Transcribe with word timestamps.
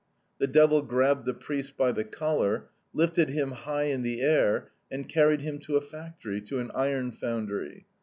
"The 0.39 0.47
devil 0.47 0.81
grabbed 0.81 1.27
the 1.27 1.33
priest 1.35 1.77
by 1.77 1.91
the 1.91 2.03
collar, 2.03 2.69
lifted 2.91 3.29
him 3.29 3.51
high 3.51 3.83
in 3.83 4.01
the 4.01 4.21
air, 4.21 4.71
and 4.89 5.07
carried 5.07 5.41
him 5.41 5.59
to 5.59 5.75
a 5.75 5.81
factory, 5.81 6.41
to 6.41 6.57
an 6.57 6.71
iron 6.73 7.11
foundry. 7.11 7.85